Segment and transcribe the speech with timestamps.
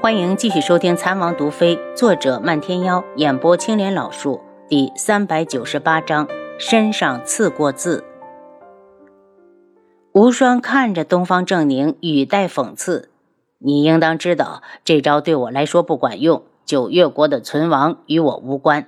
[0.00, 8.04] 欢迎继续收听《残王毒妃》，作者漫天妖，演播青莲老树，第三百九十八章：身上刺过字。
[10.12, 13.10] 无双看着东方正宁，语带讽刺
[13.58, 16.44] ：“你应当知道，这招对我来说不管用。
[16.64, 18.86] 九月国的存亡与我无关。”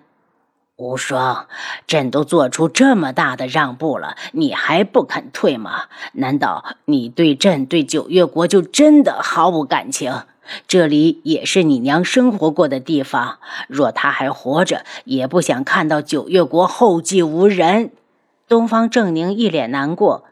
[0.78, 1.48] 无双，
[1.88, 5.86] 朕都做出这么大的让步了，你还不肯退吗？
[6.12, 10.12] 难道你对朕、对九月国就真的毫无感情？
[10.66, 17.90] 这里也是你娘生活过的地方，若她还活着，也不想看到九月国后继无人。
[18.48, 20.24] 东方正宁一脸难过，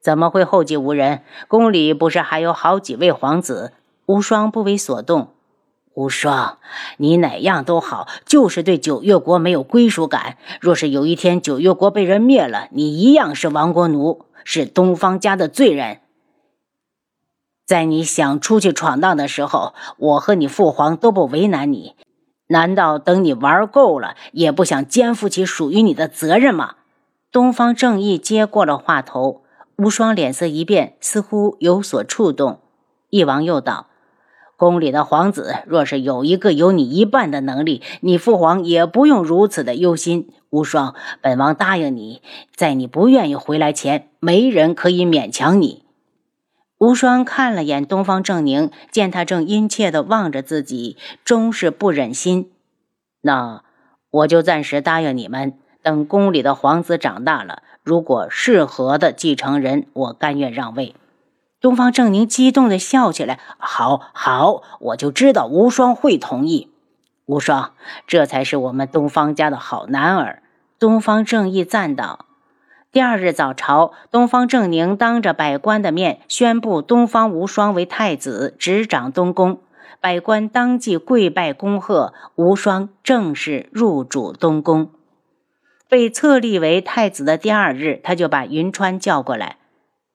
[0.00, 1.22] 怎么会后继无人？
[1.48, 3.72] 宫里不是还有好几位皇子？
[4.06, 5.28] 无双不为所动。
[5.94, 6.58] 无双，
[6.96, 10.36] 你哪样都好，就是对九月国没有归属感。
[10.60, 16.00] 若是有一天九月国被人灭了，你一样是亡国奴，是东方家的罪人。
[17.66, 21.94] 在你想出去闯荡的时候，我和你父皇都不为难你。
[22.48, 26.74] 难道等你玩够了，也不想肩负起属于你的责任吗？
[27.32, 29.42] 东方正义接过了话头，
[29.76, 32.60] 无双脸色一变，似乎有所触动。
[33.08, 33.86] 翼王又道。
[34.56, 40.28] 宫里的皇子，若是有一个有你一半的能力，你父皇也不用如此的忧心。
[40.50, 42.22] 无双，本王答应你，
[42.54, 45.83] 在你不愿意回来前，没人可以勉强你。
[46.84, 52.52] 无双看了眼东方正宁，见他正殷切地望着自己，终是不忍心。
[53.22, 53.62] 那
[54.10, 60.94] 我就暂时答应你们，等宫里的皇子长大了，如果适合的继承人，我甘愿让位。
[61.58, 66.70] 东方正宁激动地笑起来：“好，好，我就知道无双会同意。
[67.24, 67.72] 无双，
[68.06, 70.42] 这才是我们东方家的好男儿。”
[70.78, 72.26] 东方正义赞道。
[72.94, 79.58] 第二日早朝，东方正宁当着百官的面宣布东方无双为太子，执掌东宫。
[80.00, 84.90] 百官当即跪拜恭贺，无双正式入主东宫。
[85.88, 89.56] 被册立为太子的第二日，他就把云川叫过来。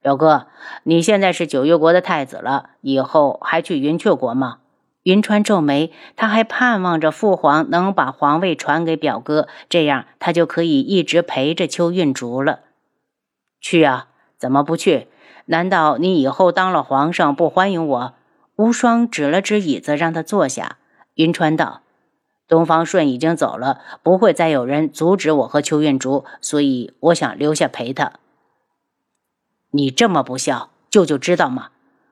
[0.02, 0.48] 表哥，
[0.84, 4.60] 你现在是九月国的太子了，以后还去云雀国吗？
[5.04, 12.60] 云川皱眉，他还盼望着父皇能把皇位传给表哥，这样他就可以一直陪着邱运竹了。
[13.60, 15.08] 去啊，怎么不去？
[15.46, 18.14] 难道你以后当了皇上不欢迎我？
[18.56, 20.78] 无双指了指椅子，让他坐下。
[21.16, 21.82] 云川道
[22.48, 28.14] ：“东方顺已经走了，不会再有人阻止我和邱运竹，所以我想留下陪他。”
[29.72, 31.70] 你这么不孝，舅舅知道吗？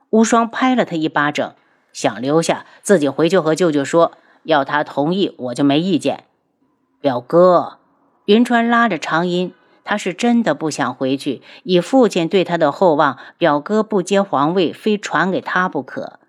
[0.09, 1.56] 无双拍了他一巴掌。
[1.94, 4.12] 想留下，自己回去和舅舅说，
[4.44, 6.25] 要他同意，我就没意见。
[7.02, 7.80] 表哥，
[8.25, 9.53] 云川拉着长音，
[9.88, 11.42] 他是真的不想回去。
[11.64, 16.20] 以父亲对他的厚望，表哥不接皇位，非传给他不可。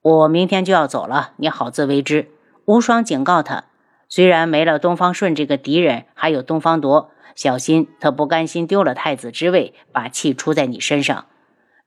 [0.00, 2.30] 我明天就要走了，你好自为之。
[2.64, 3.64] 无双警告他，
[4.08, 7.10] 虽然没了东方顺这个敌人，还有东方铎。
[7.36, 11.26] 小心，他不甘心丢了太子之位，把气出在你身上。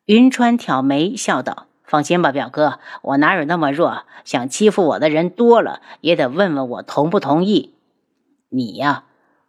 [0.05, 4.03] 云川挑眉笑道：“放心吧，表哥，我哪有那么弱？
[4.23, 7.73] 想欺负我的人多了，也得问问我同不同意。”
[8.49, 9.05] 你呀，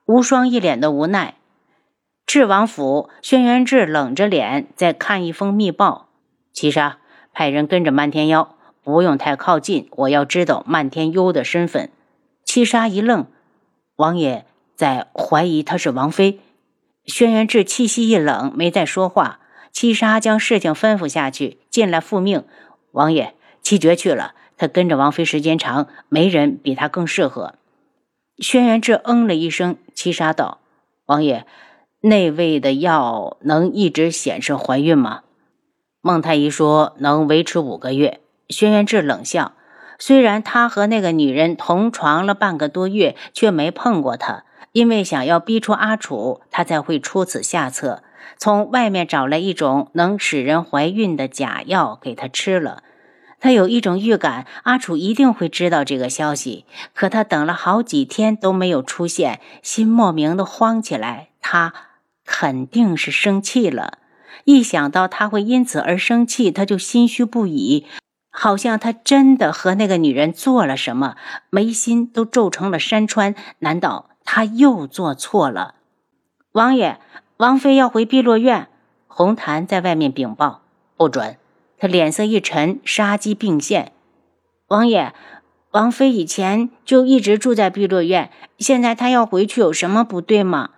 [0.07, 1.35] 无双一脸的无奈。
[2.27, 6.09] 智王府，轩辕志冷着脸在看一封密报。
[6.53, 6.99] 七杀
[7.33, 11.91] 派人跟着漫天妖，不用太靠近，我要知道漫天幽的身份。
[12.45, 13.27] 七杀一愣，
[13.97, 14.47] 王爷。
[14.77, 16.41] 在怀疑她是王妃，
[17.07, 19.39] 轩辕志气息一冷，没再说话。
[19.71, 22.43] 七杀将事情吩咐下去，进来复命。
[22.91, 27.55] 王爷，七绝去了，他跟着王妃时间长，没人比他更适合。
[28.39, 30.59] 轩辕志嗯了一声，七杀道
[31.07, 31.47] ：“王爷，
[32.01, 35.23] 那位的药能一直显示怀孕吗？”
[36.03, 38.21] 孟太医说能维持五个月。
[38.49, 39.53] 轩辕志冷笑，
[39.99, 44.45] 虽然他和那个女人同床了半个多月，却没碰过她。
[44.73, 48.03] 因为想要逼出阿楚，他才会出此下策，
[48.37, 52.83] 从外面找来一种能使人怀孕的假药给她吃了。
[53.45, 56.65] 他有一种预感，阿楚一定会知道这个消息。
[56.95, 61.29] 可他等了好几天都没有出现，心莫名的慌起来。
[61.43, 61.75] 他
[62.25, 63.99] 肯定是生气了。
[64.45, 67.85] 一想到他会因此而生气，他就心虚不已，
[68.31, 71.17] 好像他真的和那个女人做了什么，
[71.51, 73.35] 眉心都皱成了山川。
[73.59, 74.09] 难道？
[74.25, 75.75] 他又做错了，
[76.53, 76.99] 王爷，
[77.37, 78.69] 王妃要回碧落院。
[79.07, 80.63] 红檀在外面禀报，
[80.97, 81.37] 不准。
[81.79, 83.93] 他脸色一沉，杀机并现。
[84.69, 85.13] 王爷，
[85.73, 90.71] 王妃以前就一直住在碧落院，现在她要回去，有什么不对吗？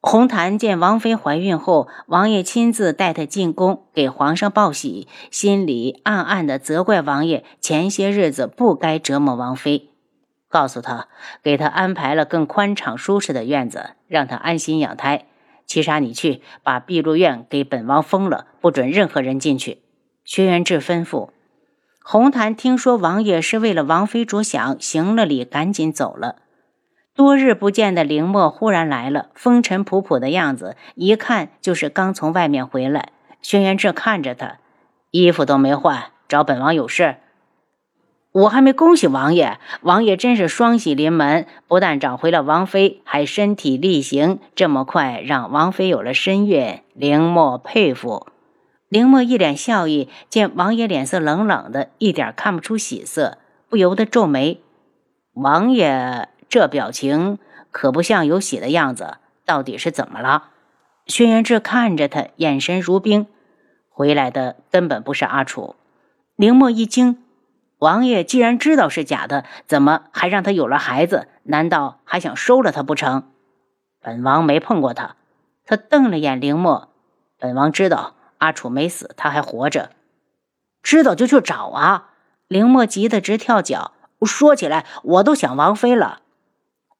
[0.00, 9.90] 红檀见王妃怀孕后，王爷亲自带她进宫给皇上报喜，心里暗暗的责怪王爷前些日子不该折磨王妃，
[10.48, 11.06] 告诉他
[11.42, 15.26] 给他安排了更宽敞舒适的院子，让他安心养胎。
[15.66, 19.78] 七杀，你去把碧露院给本王封了，不准任何人进去。
[20.34, 21.28] 轩辕志吩咐。
[22.02, 26.36] 红檀听说王爷是为了王妃着想，行了礼，赶紧走了。
[27.14, 33.10] 多日不见的凌墨忽然来了，风尘仆仆的样子，一看就是刚从外面回来。
[33.42, 34.56] 轩辕志看着他，
[35.10, 37.16] 衣服都没换，找本王有事。
[38.32, 46.80] 我还没恭喜王爷，王爷真是双喜临门，不但找回了王妃，还身体力行，这么快让王妃有了身孕。
[46.94, 48.28] 凌墨佩服。
[48.92, 53.38] 凌墨一脸笑意，见王爷脸色冷冷的，一点看不出喜色，
[53.70, 54.60] 不由得皱眉。
[55.32, 56.28] 王爷。
[56.50, 57.38] 这表情
[57.70, 59.16] 可不像有喜的样子，
[59.46, 60.50] 到底是怎么了？
[61.06, 63.26] 轩辕志看着他，眼神如冰。
[63.88, 65.74] 回来的根本不是阿楚。
[66.36, 67.16] 凌墨一惊，
[67.78, 71.28] 王爷既然知道是假的，怎么还让他有了孩子？
[71.44, 73.22] 难道还想收了他不成？
[74.02, 75.16] 本王没碰过他。
[75.64, 76.90] 他瞪了眼凌墨，
[77.38, 79.90] 本王知道阿楚没死，他还活着。
[80.82, 82.10] 知道就去找啊！
[82.48, 83.92] 林墨急得直跳脚。
[84.26, 86.22] 说起来，我都想王妃了。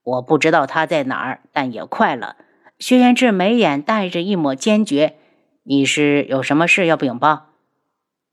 [0.04, 2.36] 我不知道她在哪儿，但也快了。
[2.78, 5.16] 薛元志眉眼带着一抹坚决
[5.64, 7.46] ：“你是有什么事要禀报？”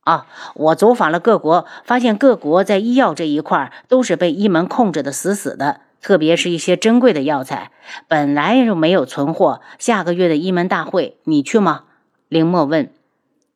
[0.06, 7.72] 啊，我走访了各国，发现各国在医药这一块都是被医门控制的死死的，特别是一些珍贵的药材，
[8.08, 9.62] 本来就没有存货。
[9.80, 11.86] 下个月的医门大会，你去吗？
[12.28, 12.92] 林墨问。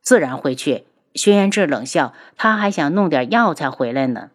[0.04, 0.84] 自然会去。
[1.16, 4.30] 薛元志冷笑：“他还想弄点药材回来呢。”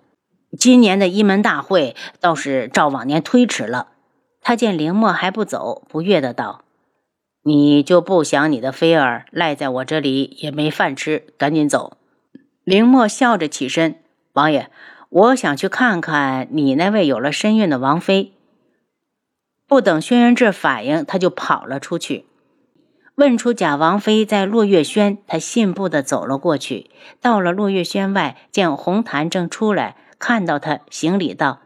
[0.58, 3.88] 今年的一门大会倒是照往年推迟了。
[4.40, 6.62] 他见林墨还不走，不悦的道
[7.44, 11.26] ：“你就不想你的妃儿赖在我这里也没饭吃？
[11.36, 11.98] 赶紧走！”
[12.64, 13.96] 林墨笑着起身
[14.32, 14.70] ：“王爷，
[15.10, 18.32] 我想去看看你那位有了身孕的王妃。”
[19.66, 22.24] 不等轩辕志反应，他就跑了出去，
[23.18, 25.18] 问出贾王妃在落月轩。
[25.26, 26.88] 他信步的走了过去，
[27.20, 29.96] 到了落月轩外，见红檀正出来。
[30.20, 31.58] 看到他，行礼道：“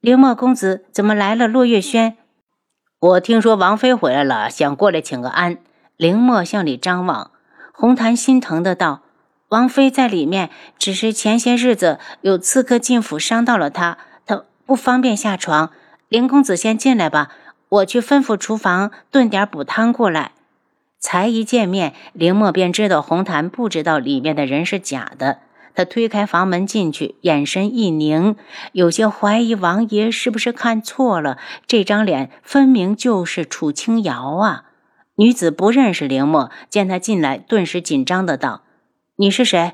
[0.00, 1.46] 凌墨公子怎么来了？
[1.46, 2.16] 落月轩，
[2.98, 5.58] 我听说王妃回来了，想过来请个安。”
[5.96, 7.30] 凌墨向里张望，
[7.72, 9.02] 红檀心疼的道
[9.50, 13.96] ：“王妃在里面，只是前些日子有刺客进府，伤到了她，
[14.26, 15.70] 她不方便下床。
[16.08, 17.30] 凌公子先进来吧，
[17.68, 20.32] 我去吩咐厨房炖点补汤过来。”
[21.00, 25.38] 才一见面，凌墨便知道红檀不知道里面的人是假的。
[25.74, 28.36] 他推开房门进去，眼神一凝，
[28.72, 31.38] 有些怀疑王爷是不是看错了。
[31.66, 34.64] 这张脸分明就是楚清瑶啊！
[35.14, 38.62] 女子不认识凌墨，见他进来，顿时紧张的道
[39.16, 39.72] ：“你是谁？”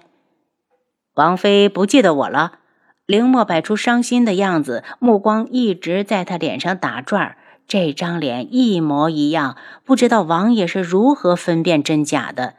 [1.17, 2.59] 王妃不记得我了。
[3.07, 7.37] 凌墨摆出伤心的样子，目光一直在他脸上打转。
[7.67, 12.55] 这张脸一模一样，不知道王爷是如何分辨真假的。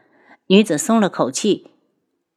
[0.47, 1.71] 女子松了口气：“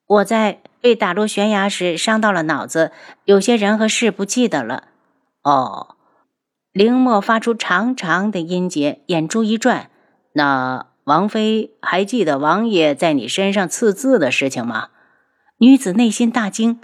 [0.07, 2.91] 我在。”被打落悬崖时伤到了脑子，
[3.27, 4.85] 有些人和事不记得了。
[5.43, 5.97] 哦，
[6.73, 9.91] 林墨发出长长的音节，眼珠一转。
[10.33, 14.89] 那王妃还记得王爷在你身上刺字的事情吗？
[15.59, 16.81] 女子内心大惊。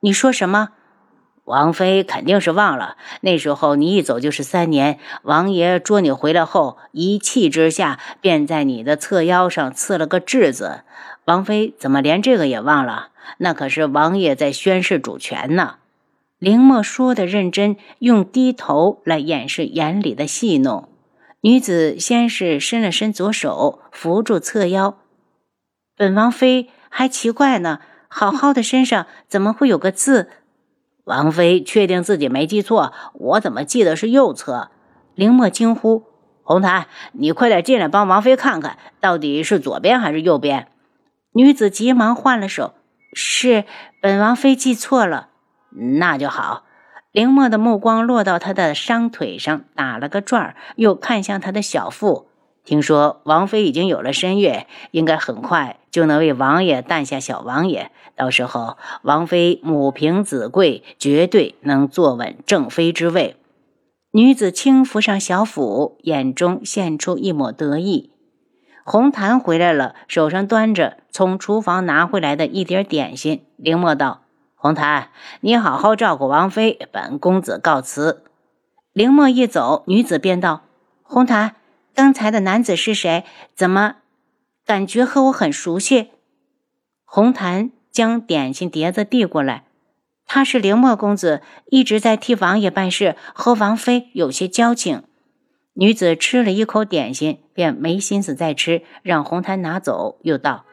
[0.00, 0.72] 你说什么？
[1.50, 2.96] 王妃肯定是忘了。
[3.20, 10.80] 那时候你一走就是三年，王爷捉你回来后，一气之下便在你的侧腰上刺了个痣字。
[11.26, 13.08] 王妃怎么连这个也忘了？
[13.38, 15.74] 那可是王爷在宣誓主权呢。
[16.38, 20.88] 凌墨说的认真，用低头来掩饰眼里的戏弄。
[21.42, 24.96] 女子先是伸了伸左手，扶住侧腰。
[25.96, 30.30] 本王妃还奇怪呢，好好的身上怎么会有个字？
[31.10, 34.70] 王妃确定自己没记错，我怎么记得是右侧？
[35.16, 36.04] 林墨惊呼
[36.44, 40.68] ：“红檀，你快点进来帮王妃看看，到底是左边还是右边？”
[41.34, 42.74] 女子急忙换了手。
[43.12, 43.64] 是
[44.00, 45.30] 本王妃记错了，
[45.98, 46.62] 那就好。
[47.10, 52.28] 林墨的目光落到他的伤腿上，打了个转儿，又看向他的小腹。
[52.64, 57.90] 听说王妃已经有了身孕，应该很快就能为王爷诞下小王爷。
[58.16, 63.36] 到时候，王妃母凭子贵，绝对能坐稳正妃之位。
[64.12, 68.10] 女子轻抚上小腹，眼中现出一抹得意。
[68.84, 73.44] 红檀回来了，手上端着从厨房拿回来的一碟点心。
[73.56, 74.22] 凌墨道
[74.56, 75.10] ：“红檀，
[75.42, 78.24] 你好好照顾王妃，本公子告辞。”
[78.92, 80.62] 凌墨一走，女子便道
[81.04, 81.54] ：“红檀，
[81.94, 83.24] 刚才的男子是谁？
[83.54, 83.96] 怎么
[84.70, 86.10] 感觉和我很熟悉？
[87.04, 89.64] 红檀将点心碟子递过来。
[90.26, 95.02] 他是凌墨公子，一直在替王爷办事，和王妃有些交情。
[95.72, 100.64] 女子吃了一口点心，便没心思再吃，让红檀拿走，又道：“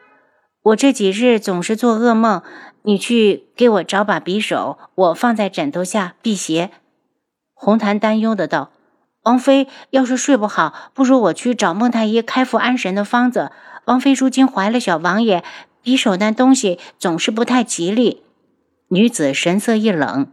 [0.62, 2.42] 我这几日总是做噩梦，
[2.82, 6.70] 你去给我找把匕首，我放在枕头下辟邪。”
[7.52, 8.70] 红檀担忧的道
[9.26, 13.50] ：“王妃要是睡不好，不如我去找孟太医开服安神的方子。
[13.88, 15.42] 王妃如今怀了小王爷，
[15.82, 18.22] 匕首那东西总是不太吉利。”
[18.88, 20.30] 女子神色一冷：“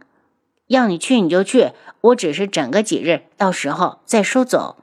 [0.68, 1.72] 要你去你就去，
[2.02, 4.76] 我只是整个几日，到时候再收走。”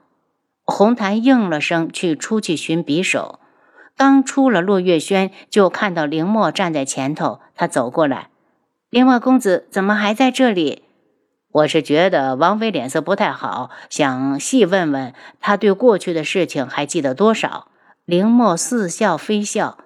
[0.66, 3.40] 红檀应了声，去出去寻匕首。
[3.96, 7.42] 刚出了落月轩，就看到凌墨站在前头。
[7.54, 8.30] 他走过来
[8.90, 10.82] ：“凌墨公子怎么还在这里
[11.54, 17.68] ？”“我是觉得王妃脸色不太好，想细问问她对过去的事情还记得多少。”
[18.06, 19.78] 林墨似笑非笑：“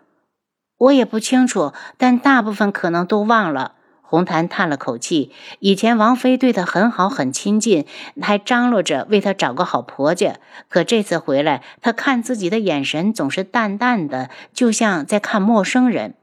[0.78, 3.74] 我也不清楚，但大部分可能都忘了。”
[4.10, 7.86] 红檀叹了口气，以前王妃对他很好，很亲近，
[8.22, 10.38] 还张罗着为他找个好婆家。
[10.70, 16.16] 可这次回来，他看自己的眼神总是淡淡的，就像在看陌生人。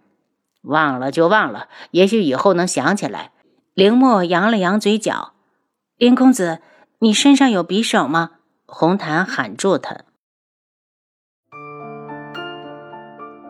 [0.63, 3.33] 忘了就忘了，也许以后能想起来。
[3.75, 5.35] 林墨扬了扬嘴角
[5.99, 6.61] ：“林公子，
[7.01, 8.31] 你身上有匕首吗？”
[8.65, 9.99] 红檀喊住他。